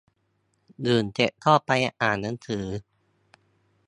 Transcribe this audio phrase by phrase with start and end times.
[0.85, 2.65] ดื่มเสร็จก็ไปอ่านหนังสือ